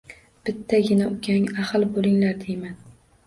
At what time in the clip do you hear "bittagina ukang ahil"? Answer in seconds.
0.45-1.85